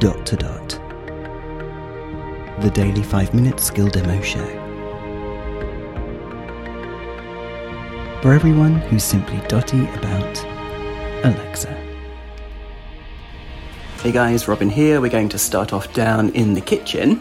[0.00, 0.68] Dot to Dot.
[2.62, 4.46] The daily 5 minute skill demo show.
[8.22, 10.42] For everyone who's simply dotty about
[11.22, 11.68] Alexa.
[14.02, 15.02] Hey guys, Robin here.
[15.02, 17.20] We're going to start off down in the kitchen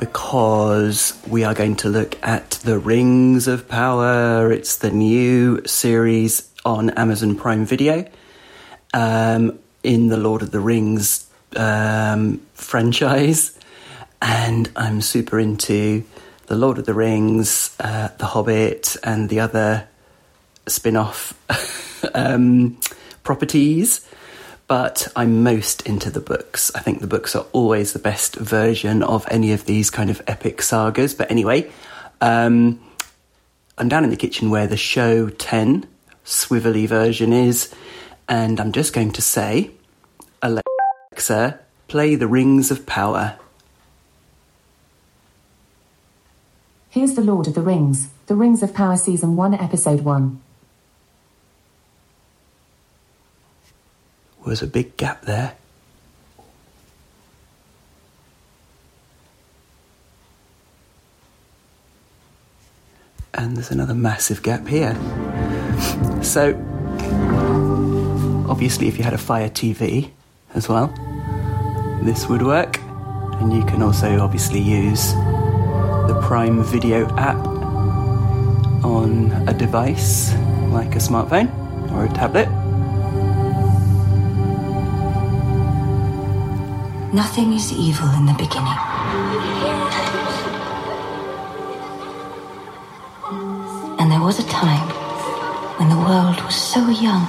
[0.00, 4.50] because we are going to look at the Rings of Power.
[4.50, 8.10] It's the new series on Amazon Prime Video
[8.92, 13.58] um, in the Lord of the Rings um, franchise.
[14.20, 16.04] And I'm super into
[16.46, 19.88] the Lord of the Rings, uh, The Hobbit, and the other
[20.66, 21.34] spin off
[22.14, 22.78] um,
[23.22, 24.06] properties
[24.72, 26.70] but I'm most into the books.
[26.74, 30.22] I think the books are always the best version of any of these kind of
[30.26, 31.12] epic sagas.
[31.12, 31.70] But anyway,
[32.22, 32.80] um,
[33.76, 35.86] I'm down in the kitchen where the show 10
[36.24, 37.70] swivelly version is,
[38.30, 39.72] and I'm just going to say,
[41.12, 43.36] Alexa, play the Rings of Power.
[46.88, 50.40] Here's The Lord of the Rings, The Rings of Power Season 1, Episode 1.
[54.44, 55.54] was a big gap there.
[63.34, 64.94] And there's another massive gap here.
[66.22, 66.54] So,
[68.48, 70.10] obviously, if you had a Fire TV
[70.54, 70.92] as well,
[72.02, 72.80] this would work.
[73.40, 75.12] And you can also obviously use
[76.08, 77.36] the Prime Video app
[78.84, 80.34] on a device
[80.70, 81.48] like a smartphone
[81.92, 82.48] or a tablet.
[87.14, 88.80] Nothing is evil in the beginning.
[94.00, 94.88] And there was a time
[95.78, 97.28] when the world was so young,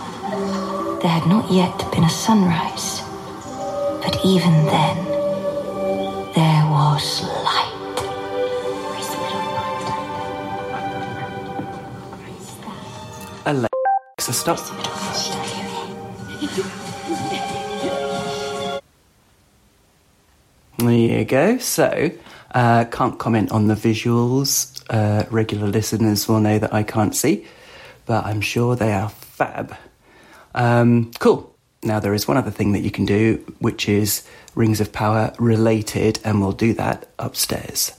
[1.02, 3.03] there had not yet been a sunrise.
[4.04, 4.98] But even then,
[6.36, 7.70] there was light.
[13.46, 14.60] Alexa, stop.
[20.80, 21.58] There you go.
[21.60, 22.12] So,
[22.54, 24.84] uh, can't comment on the visuals.
[24.90, 27.46] Uh, regular listeners will know that I can't see,
[28.06, 29.76] but I'm sure they are fab.
[30.54, 31.53] Um, cool.
[31.84, 35.34] Now, there is one other thing that you can do, which is Rings of Power
[35.38, 37.92] related, and we'll do that upstairs.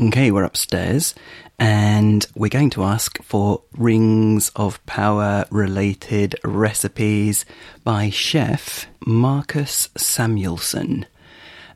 [0.00, 1.14] Okay, we're upstairs,
[1.58, 7.44] and we're going to ask for Rings of Power related recipes
[7.84, 11.06] by chef Marcus Samuelsson.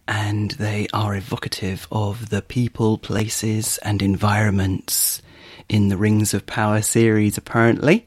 [0.07, 5.23] And they are evocative of the people, places, and environments
[5.69, 8.07] in the Rings of Power series, apparently.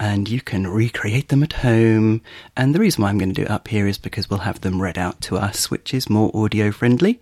[0.00, 2.22] And you can recreate them at home.
[2.56, 4.60] And the reason why I'm going to do it up here is because we'll have
[4.62, 7.20] them read out to us, which is more audio friendly.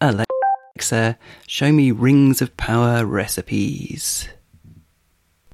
[0.00, 4.28] Alexa, show me Rings of Power recipes.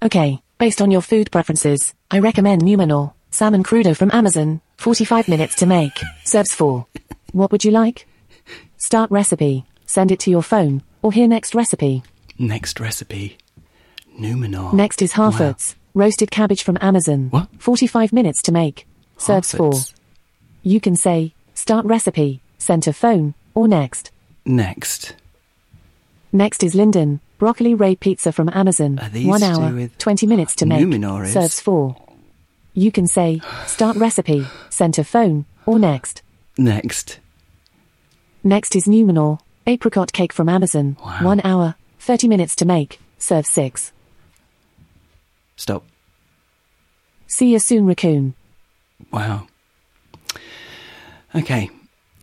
[0.03, 5.55] Okay, based on your food preferences, I recommend Numenor, salmon crudo from Amazon, 45 minutes
[5.57, 6.87] to make, serves 4.
[7.33, 8.07] What would you like?
[8.77, 12.05] Start recipe, send it to your phone, or hear next recipe.
[12.39, 13.39] Next recipe
[14.21, 14.73] Numenor.
[14.73, 17.49] Next is Harfoots, roasted cabbage from Amazon, What?
[17.59, 19.71] 45 minutes to make, serves 4.
[19.71, 19.95] Harfoots.
[20.63, 24.11] You can say, start recipe, send to phone, or next.
[24.45, 25.15] Next.
[26.33, 28.99] Next is Lindon, broccoli ray pizza from Amazon.
[29.15, 30.81] One hour, with 20 minutes to make.
[31.29, 31.97] Serves four.
[32.75, 36.23] You can say, start recipe, send to phone, or next.
[36.59, 37.21] Next.
[38.43, 40.97] Next is Numenor, apricot cake from Amazon.
[41.03, 41.19] Wow.
[41.23, 42.99] One hour, 30 minutes to make.
[43.19, 43.93] Serve six.
[45.57, 45.85] Stop.
[47.27, 48.35] See you soon, raccoon.
[49.13, 49.47] Wow.
[51.35, 51.71] Okay.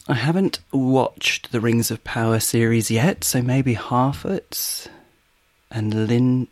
[0.07, 4.87] I haven't watched the Rings of Power series yet, so maybe Harfoots
[5.69, 6.47] and Lin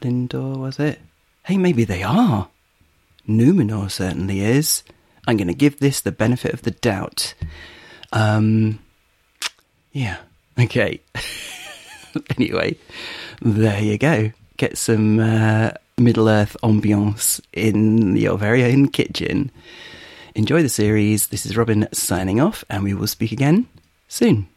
[0.00, 1.00] Lindor was it?
[1.44, 2.48] Hey, maybe they are.
[3.28, 4.82] Numenor certainly is.
[5.26, 7.34] I'm going to give this the benefit of the doubt.
[8.12, 8.78] Um,
[9.92, 10.18] yeah.
[10.58, 11.00] Okay.
[12.36, 12.76] anyway,
[13.40, 14.32] there you go.
[14.56, 19.50] Get some uh, Middle Earth ambiance in your very own kitchen.
[20.34, 21.28] Enjoy the series.
[21.28, 23.68] This is Robin signing off, and we will speak again
[24.08, 24.48] soon.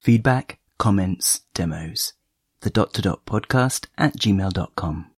[0.00, 2.12] Feedback, comments, demos.
[2.60, 5.10] The dot to dot podcast at gmail.com.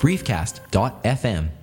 [0.00, 1.48] briefcast.fm